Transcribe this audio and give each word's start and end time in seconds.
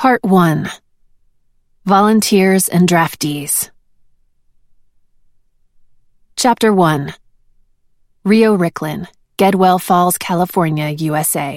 Part 0.00 0.24
1 0.24 0.70
Volunteers 1.84 2.70
and 2.70 2.88
Draftees. 2.88 3.68
Chapter 6.36 6.72
1 6.72 7.12
Rio 8.24 8.56
Richlin, 8.56 9.06
Gedwell 9.36 9.78
Falls, 9.78 10.16
California, 10.16 10.88
USA. 10.88 11.56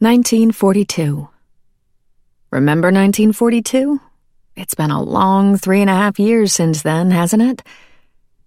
1942. 0.00 1.28
Remember 2.50 2.88
1942? 2.88 4.00
It's 4.56 4.74
been 4.74 4.90
a 4.90 5.00
long 5.00 5.56
three 5.56 5.80
and 5.80 5.88
a 5.88 5.94
half 5.94 6.18
years 6.18 6.52
since 6.52 6.82
then, 6.82 7.12
hasn't 7.12 7.40
it? 7.40 7.62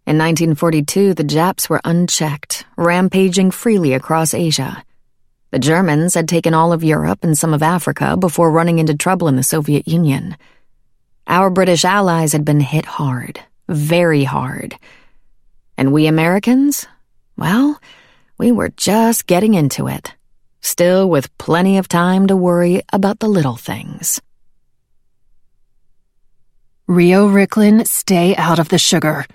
In 0.05 0.17
1942, 0.17 1.13
the 1.13 1.23
Japs 1.23 1.69
were 1.69 1.79
unchecked, 1.85 2.65
rampaging 2.75 3.51
freely 3.51 3.93
across 3.93 4.33
Asia. 4.33 4.83
The 5.51 5.59
Germans 5.59 6.15
had 6.15 6.27
taken 6.27 6.53
all 6.53 6.73
of 6.73 6.83
Europe 6.83 7.23
and 7.23 7.37
some 7.37 7.53
of 7.53 7.63
Africa 7.63 8.17
before 8.17 8.51
running 8.51 8.79
into 8.79 8.95
trouble 8.95 9.27
in 9.27 9.35
the 9.35 9.43
Soviet 9.43 9.87
Union. 9.87 10.35
Our 11.27 11.49
British 11.49 11.85
allies 11.85 12.33
had 12.33 12.45
been 12.45 12.59
hit 12.59 12.85
hard, 12.85 13.39
very 13.67 14.23
hard. 14.23 14.77
And 15.77 15.91
we 15.91 16.07
Americans? 16.07 16.87
Well, 17.37 17.79
we 18.37 18.51
were 18.51 18.69
just 18.69 19.27
getting 19.27 19.53
into 19.53 19.87
it, 19.87 20.13
still 20.61 21.09
with 21.09 21.35
plenty 21.37 21.77
of 21.77 21.87
time 21.87 22.27
to 22.27 22.35
worry 22.35 22.81
about 22.91 23.19
the 23.19 23.27
little 23.27 23.55
things. 23.55 24.21
Rio 26.87 27.27
Richlin, 27.27 27.87
stay 27.87 28.35
out 28.35 28.59
of 28.59 28.69
the 28.69 28.77
sugar. 28.77 29.25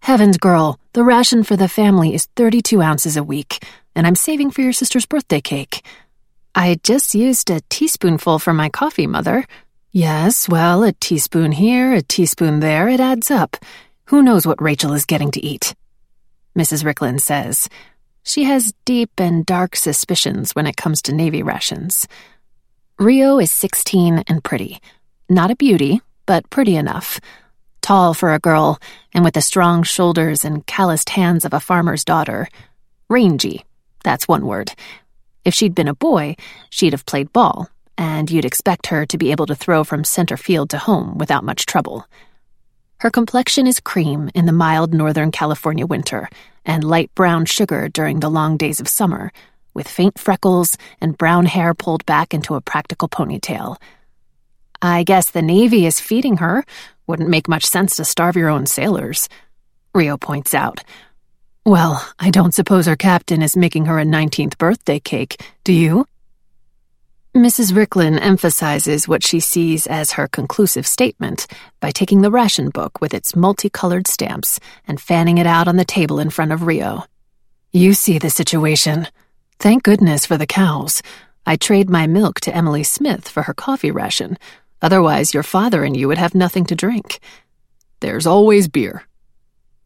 Heavens, 0.00 0.38
girl, 0.38 0.78
the 0.94 1.04
ration 1.04 1.42
for 1.42 1.56
the 1.56 1.68
family 1.68 2.14
is 2.14 2.28
32 2.36 2.80
ounces 2.80 3.16
a 3.16 3.22
week, 3.22 3.62
and 3.94 4.06
I'm 4.06 4.14
saving 4.14 4.50
for 4.50 4.60
your 4.60 4.72
sister's 4.72 5.06
birthday 5.06 5.40
cake. 5.40 5.84
I 6.54 6.78
just 6.82 7.14
used 7.14 7.50
a 7.50 7.60
teaspoonful 7.68 8.38
for 8.38 8.52
my 8.52 8.68
coffee, 8.68 9.06
Mother. 9.06 9.44
Yes, 9.92 10.48
well, 10.48 10.82
a 10.82 10.92
teaspoon 10.92 11.52
here, 11.52 11.94
a 11.94 12.02
teaspoon 12.02 12.60
there, 12.60 12.88
it 12.88 13.00
adds 13.00 13.30
up. 13.30 13.56
Who 14.06 14.22
knows 14.22 14.46
what 14.46 14.62
Rachel 14.62 14.92
is 14.92 15.06
getting 15.06 15.30
to 15.32 15.44
eat? 15.44 15.74
Mrs. 16.56 16.84
Richlin 16.84 17.20
says. 17.20 17.68
She 18.22 18.44
has 18.44 18.72
deep 18.84 19.10
and 19.18 19.44
dark 19.44 19.76
suspicions 19.76 20.52
when 20.54 20.66
it 20.66 20.76
comes 20.76 21.02
to 21.02 21.14
Navy 21.14 21.42
rations. 21.42 22.08
Rio 22.98 23.38
is 23.38 23.52
16 23.52 24.24
and 24.26 24.42
pretty. 24.42 24.80
Not 25.28 25.50
a 25.50 25.56
beauty, 25.56 26.00
but 26.26 26.48
pretty 26.50 26.76
enough 26.76 27.20
tall 27.84 28.14
for 28.14 28.32
a 28.32 28.38
girl, 28.38 28.80
and 29.12 29.22
with 29.22 29.34
the 29.34 29.42
strong 29.42 29.82
shoulders 29.82 30.42
and 30.42 30.66
calloused 30.66 31.10
hands 31.10 31.44
of 31.44 31.52
a 31.52 31.60
farmer's 31.60 32.02
daughter. 32.02 32.48
Rangy, 33.10 33.62
that's 34.04 34.28
one 34.28 34.46
word. 34.46 34.72
If 35.44 35.52
she'd 35.54 35.74
been 35.74 35.88
a 35.88 35.94
boy, 35.94 36.36
she'd 36.70 36.92
have 36.92 37.04
played 37.06 37.32
ball, 37.32 37.68
and 37.98 38.30
you'd 38.30 38.44
expect 38.44 38.86
her 38.86 39.04
to 39.06 39.18
be 39.18 39.32
able 39.32 39.46
to 39.46 39.54
throw 39.54 39.82
from 39.82 40.04
center 40.04 40.36
field 40.36 40.70
to 40.70 40.78
home 40.78 41.18
without 41.18 41.44
much 41.44 41.66
trouble. 41.66 42.06
Her 43.00 43.10
complexion 43.10 43.66
is 43.66 43.80
cream 43.80 44.30
in 44.34 44.46
the 44.46 44.52
mild 44.52 44.94
Northern 44.94 45.30
California 45.30 45.84
winter, 45.86 46.28
and 46.64 46.84
light 46.84 47.14
brown 47.14 47.44
sugar 47.44 47.88
during 47.88 48.20
the 48.20 48.30
long 48.30 48.56
days 48.56 48.80
of 48.80 48.88
summer, 48.88 49.32
with 49.74 49.88
faint 49.88 50.18
freckles 50.18 50.76
and 51.00 51.18
brown 51.18 51.46
hair 51.46 51.74
pulled 51.74 52.06
back 52.06 52.32
into 52.32 52.54
a 52.54 52.60
practical 52.60 53.08
ponytail. 53.08 53.76
I 54.80 55.02
guess 55.02 55.30
the 55.30 55.42
Navy 55.42 55.86
is 55.86 56.00
feeding 56.00 56.38
her, 56.38 56.64
wouldn't 57.06 57.28
make 57.28 57.48
much 57.48 57.64
sense 57.64 57.96
to 57.96 58.04
starve 58.04 58.36
your 58.36 58.48
own 58.48 58.66
sailors. 58.66 59.28
Rio 59.94 60.16
points 60.16 60.54
out. 60.54 60.82
Well, 61.64 62.06
I 62.18 62.30
don't 62.30 62.54
suppose 62.54 62.86
her 62.86 62.96
captain 62.96 63.42
is 63.42 63.56
making 63.56 63.86
her 63.86 63.98
a 63.98 64.04
19th 64.04 64.58
birthday 64.58 65.00
cake, 65.00 65.42
do 65.64 65.72
you? 65.72 66.06
Mrs. 67.34 67.72
Richlin 67.72 68.20
emphasizes 68.20 69.08
what 69.08 69.24
she 69.24 69.40
sees 69.40 69.86
as 69.86 70.12
her 70.12 70.28
conclusive 70.28 70.86
statement 70.86 71.46
by 71.80 71.90
taking 71.90 72.20
the 72.20 72.30
ration 72.30 72.70
book 72.70 73.00
with 73.00 73.12
its 73.12 73.34
multicolored 73.34 74.06
stamps 74.06 74.60
and 74.86 75.00
fanning 75.00 75.38
it 75.38 75.46
out 75.46 75.66
on 75.66 75.76
the 75.76 75.84
table 75.84 76.20
in 76.20 76.30
front 76.30 76.52
of 76.52 76.62
Rio. 76.62 77.04
You 77.72 77.92
see 77.92 78.18
the 78.18 78.30
situation. 78.30 79.08
Thank 79.58 79.82
goodness 79.82 80.26
for 80.26 80.36
the 80.36 80.46
cows. 80.46 81.02
I 81.46 81.56
trade 81.56 81.90
my 81.90 82.06
milk 82.06 82.40
to 82.40 82.54
Emily 82.54 82.84
Smith 82.84 83.28
for 83.28 83.42
her 83.42 83.54
coffee 83.54 83.90
ration, 83.90 84.38
Otherwise, 84.84 85.32
your 85.32 85.42
father 85.42 85.82
and 85.82 85.96
you 85.96 86.08
would 86.08 86.18
have 86.18 86.34
nothing 86.34 86.66
to 86.66 86.74
drink. 86.74 87.18
There's 88.00 88.26
always 88.26 88.68
beer. 88.68 89.04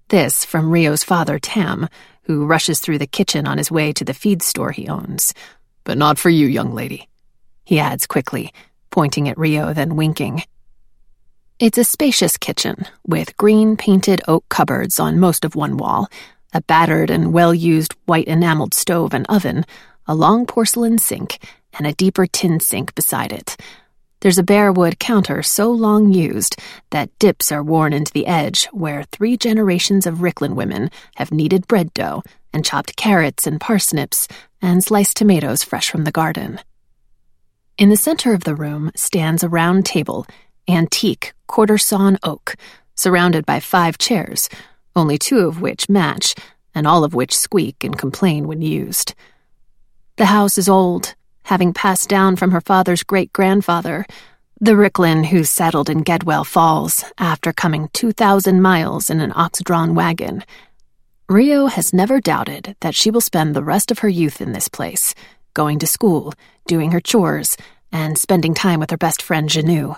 This 0.09 0.43
from 0.43 0.71
Rio's 0.71 1.05
father, 1.05 1.39
Tam, 1.39 1.87
who 2.23 2.47
rushes 2.47 2.81
through 2.81 2.97
the 2.97 3.07
kitchen 3.07 3.47
on 3.47 3.59
his 3.59 3.71
way 3.71 3.93
to 3.93 4.07
the 4.07 4.15
feed 4.15 4.43
store 4.43 4.73
he 4.73 4.89
owns. 4.89 5.35
But 5.85 5.99
not 5.99 6.19
for 6.19 6.31
you, 6.31 6.47
young 6.47 6.75
lady. 6.75 7.11
He 7.65 7.79
adds 7.79 8.07
quickly, 8.07 8.55
pointing 8.91 9.29
at 9.29 9.37
Rio, 9.37 9.75
then 9.75 9.97
winking. 9.97 10.45
It's 11.59 11.77
a 11.77 11.85
spacious 11.85 12.39
kitchen, 12.39 12.87
with 13.07 13.37
green 13.37 13.77
painted 13.77 14.23
oak 14.27 14.49
cupboards 14.49 14.99
on 14.99 15.21
most 15.21 15.45
of 15.45 15.55
one 15.55 15.77
wall, 15.77 16.09
a 16.55 16.63
battered 16.63 17.11
and 17.11 17.35
well 17.35 17.53
used 17.53 17.95
white 18.07 18.29
enameled 18.29 18.73
stove 18.73 19.13
and 19.13 19.27
oven, 19.29 19.67
a 20.07 20.15
long 20.15 20.47
porcelain 20.47 20.97
sink, 20.97 21.39
and 21.75 21.87
a 21.87 21.93
deeper 21.93 22.27
tin 22.27 22.61
sink 22.61 22.95
beside 22.95 23.31
it. 23.31 23.59
There's 24.21 24.39
a 24.39 24.43
bare 24.43 24.73
wood 24.73 24.99
counter 24.99 25.43
so 25.43 25.71
long 25.71 26.13
used 26.13 26.57
that 26.91 27.17
dips 27.21 27.53
are 27.53 27.63
worn 27.63 27.93
into 27.93 28.13
the 28.13 28.27
edge 28.27 28.67
where 28.73 29.05
three 29.05 29.37
generations 29.37 30.07
of 30.07 30.19
Richlin 30.19 30.55
women 30.55 30.91
have 31.17 31.31
kneaded 31.31 31.69
bread 31.69 31.95
dough 31.95 32.25
and 32.53 32.65
chopped 32.65 32.97
carrots 32.97 33.47
and 33.47 33.61
parsnips 33.61 34.27
and 34.61 34.83
sliced 34.83 35.17
tomatoes 35.17 35.63
fresh 35.63 35.89
from 35.89 36.03
the 36.03 36.11
garden. 36.11 36.59
In 37.77 37.91
the 37.91 37.97
center 37.97 38.35
of 38.35 38.43
the 38.43 38.57
room 38.57 38.91
stands 38.97 39.45
a 39.45 39.49
round 39.49 39.87
table, 39.87 40.27
antique 40.67 41.33
quarter 41.47 41.79
sawn 41.79 42.19
oak, 42.25 42.57
surrounded 42.97 43.47
by 43.47 43.61
five 43.61 43.99
chairs, 43.99 44.49
only 44.97 45.17
two 45.17 45.47
of 45.47 45.61
which 45.61 45.89
match, 45.89 46.35
and 46.75 46.89
all 46.89 47.05
of 47.05 47.15
which 47.15 47.37
squeak 47.37 47.85
and 47.85 47.97
complain 47.97 48.49
when 48.49 48.63
used. 48.63 49.15
The 50.17 50.27
house 50.27 50.59
is 50.59 50.69
old 50.69 51.15
having 51.49 51.73
passed 51.73 52.11
down 52.11 52.37
from 52.37 52.51
her 52.51 52.61
father's 52.61 53.03
great 53.03 53.33
grandfather, 53.33 54.05
the 54.61 54.73
Richlin 54.73 55.25
who 55.25 55.45
settled 55.45 55.89
in 55.89 56.05
Gedwell 56.05 56.45
Falls 56.45 57.03
after 57.17 57.55
coming 57.55 57.89
2,000 57.95 58.61
miles 58.61 59.09
in 59.09 59.19
an 59.21 59.33
ox 59.35 59.63
drawn 59.63 59.95
wagon. 59.95 60.45
Rio 61.27 61.65
has 61.65 61.95
never 61.95 62.21
doubted 62.21 62.77
that 62.81 62.95
she 62.95 63.11
will 63.11 63.23
spend 63.23 63.57
the 63.57 63.65
rest 63.65 63.91
of 63.91 64.01
her 64.01 64.11
youth 64.11 64.43
in 64.43 64.53
this 64.53 64.69
place, 64.69 65.15
going 65.55 65.79
to 65.79 65.87
school, 65.87 66.35
doing 66.67 66.91
her 66.91 67.01
chores, 67.01 67.57
and 67.91 68.19
spending 68.19 68.53
time 68.53 68.79
with 68.79 68.91
her 68.91 68.99
best 68.99 69.23
friend 69.23 69.49
Jenou. 69.49 69.97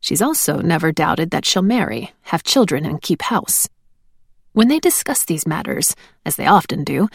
She's 0.00 0.22
also 0.22 0.60
never 0.60 0.90
doubted 0.90 1.30
that 1.30 1.44
she'll 1.44 1.62
marry, 1.62 2.12
have 2.22 2.42
children, 2.42 2.84
and 2.84 3.00
keep 3.00 3.22
house. 3.22 3.68
When 4.52 4.66
they 4.66 4.80
discuss 4.80 5.24
these 5.24 5.46
matters, 5.46 5.94
as 6.24 6.34
they 6.34 6.46
often 6.48 6.82
do, 6.82 7.08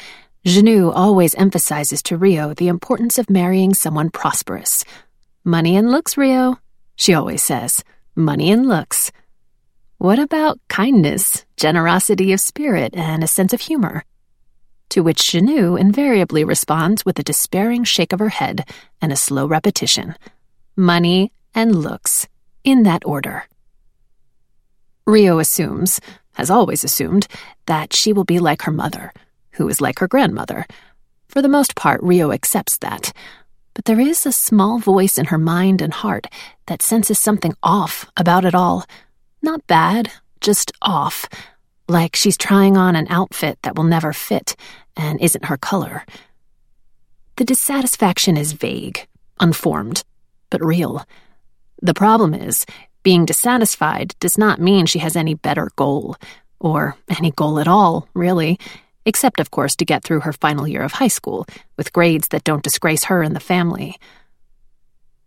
Jenou 0.46 0.91
always 0.96 1.35
emphasizes 1.35 2.02
to 2.02 2.18
Rio 2.18 2.56
the 2.56 2.68
importance 2.68 3.19
of 3.19 3.29
marrying 3.29 3.75
someone 3.75 4.09
prosperous. 4.09 4.84
Money 5.44 5.75
and 5.75 5.91
looks, 5.91 6.18
Rio, 6.18 6.57
she 6.96 7.13
always 7.13 7.44
says. 7.44 7.84
Money 8.16 8.52
and 8.52 8.68
looks. 8.68 9.12
What 10.00 10.18
about 10.18 10.59
kindness, 10.68 11.46
generosity 11.57 12.34
of 12.34 12.40
spirit, 12.40 12.96
and 12.96 13.24
a 13.24 13.28
sense 13.28 13.53
of 13.53 13.62
humor? 13.62 14.03
To 14.90 15.03
which 15.03 15.19
Jenou 15.19 15.79
invariably 15.79 16.44
responds 16.44 17.06
with 17.06 17.19
a 17.19 17.23
despairing 17.23 17.84
shake 17.84 18.12
of 18.12 18.19
her 18.19 18.29
head 18.29 18.68
and 19.00 19.12
a 19.12 19.16
slow 19.16 19.46
repetition 19.46 20.16
money 20.75 21.31
and 21.53 21.75
looks, 21.75 22.28
in 22.63 22.81
that 22.84 23.06
order. 23.06 23.44
Rio 25.06 25.38
assumes, 25.38 26.02
has 26.34 26.50
always 26.50 26.84
assumed, 26.84 27.28
that 27.68 27.94
she 27.94 28.12
will 28.12 28.23
be 28.23 28.40
like 28.40 28.63
her 28.63 28.72
mother 28.72 29.13
who 29.54 29.68
is 29.68 29.82
like 29.82 30.00
her 30.00 30.08
grandmother. 30.08 30.66
For 31.28 31.42
the 31.42 31.50
most 31.50 31.76
part, 31.76 32.04
Rio 32.04 32.32
accepts 32.32 32.78
that. 32.80 33.14
But 33.74 33.86
there 33.86 34.00
is 34.00 34.26
a 34.26 34.34
small 34.34 34.80
voice 34.80 35.18
in 35.18 35.26
her 35.26 35.38
mind 35.38 35.82
and 35.82 35.94
heart 35.94 36.28
that 36.68 36.82
senses 36.82 37.20
something 37.20 37.56
off 37.64 38.09
about 38.18 38.44
it 38.44 38.53
all. 38.53 38.86
Not 39.42 39.66
bad, 39.66 40.12
just 40.42 40.74
off. 40.82 41.28
Like 41.88 42.16
she's 42.16 42.38
trying 42.38 42.76
on 42.76 42.96
an 42.96 43.08
outfit 43.09 43.59
that 43.64 43.76
will 43.76 43.86
never 43.86 44.12
fit 44.12 44.56
and 44.98 45.22
isn't 45.22 45.46
her 45.46 45.58
color. 45.58 46.06
The 47.38 47.46
dissatisfaction 47.46 48.36
is 48.36 48.52
vague, 48.52 49.08
unformed, 49.40 50.04
but 50.50 50.64
real. 50.64 51.06
The 51.82 51.94
problem 51.94 52.34
is, 52.34 52.66
being 53.04 53.26
dissatisfied 53.26 54.16
does 54.20 54.38
not 54.38 54.59
mean 54.59 54.86
she 54.86 55.00
has 55.00 55.16
any 55.16 55.34
better 55.34 55.72
goal, 55.76 56.18
or 56.59 56.96
any 57.09 57.32
goal 57.32 57.58
at 57.58 57.68
all, 57.68 58.08
really 58.14 58.59
except, 59.06 59.40
of 59.40 59.52
course, 59.52 59.76
to 59.76 59.86
get 59.86 60.03
through 60.03 60.22
her 60.22 60.34
final 60.34 60.68
year 60.68 60.82
of 60.82 60.94
high 60.94 61.08
school, 61.08 61.46
with 61.78 61.94
grades 61.94 62.30
that 62.30 62.44
don't 62.44 62.64
disgrace 62.64 63.06
her 63.06 63.22
and 63.22 63.36
the 63.36 63.40
family. 63.40 63.98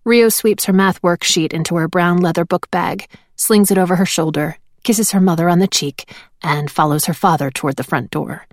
Rio 0.04 0.28
sweeps 0.28 0.66
her 0.66 0.72
math 0.72 1.00
worksheet 1.02 1.52
into 1.52 1.76
her 1.76 1.88
brown 1.88 2.18
leather 2.18 2.44
book 2.44 2.70
bag, 2.70 3.08
slings 3.36 3.70
it 3.70 3.78
over 3.78 3.96
her 3.96 4.06
shoulder, 4.06 4.58
kisses 4.82 5.12
her 5.12 5.20
mother 5.20 5.48
on 5.48 5.58
the 5.58 5.66
cheek, 5.66 6.12
and 6.42 6.70
follows 6.70 7.06
her 7.06 7.14
father 7.14 7.50
toward 7.50 7.76
the 7.76 7.84
front 7.84 8.10
door. 8.10 8.46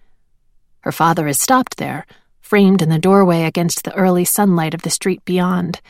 Her 0.80 0.92
father 0.92 1.28
is 1.28 1.40
stopped 1.40 1.78
there, 1.78 2.06
framed 2.40 2.82
in 2.82 2.90
the 2.90 3.00
doorway 3.00 3.44
against 3.44 3.84
the 3.84 3.94
early 3.96 4.26
sunlight 4.26 4.74
of 4.74 4.82
the 4.82 4.90
street 4.90 5.24
beyond. 5.26 5.82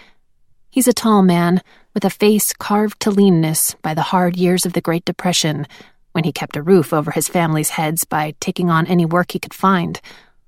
He's 0.69 0.87
a 0.87 0.93
tall 0.93 1.21
man 1.21 1.61
with 1.93 2.05
a 2.05 2.09
face 2.09 2.53
carved 2.53 2.99
to 3.01 3.11
leanness 3.11 3.75
by 3.81 3.93
the 3.93 4.01
hard 4.01 4.37
years 4.37 4.65
of 4.65 4.73
the 4.73 4.81
Great 4.81 5.05
Depression, 5.05 5.67
when 6.11 6.23
he 6.23 6.31
kept 6.31 6.55
a 6.55 6.61
roof 6.61 6.93
over 6.93 7.11
his 7.11 7.27
family's 7.27 7.71
heads 7.71 8.05
by 8.05 8.35
taking 8.39 8.69
on 8.69 8.87
any 8.87 9.05
work 9.05 9.31
he 9.31 9.39
could 9.39 9.53
find, 9.53 9.99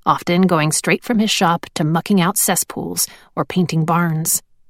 often 0.06 0.44
going 0.44 0.71
straight 0.71 1.04
from 1.04 1.19
his 1.19 1.31
shop 1.31 1.65
to 1.75 1.83
mucking 1.83 2.19
out 2.21 2.38
cesspools 2.38 3.07
or 3.36 3.45
painting 3.45 3.86
barns. 3.86 4.42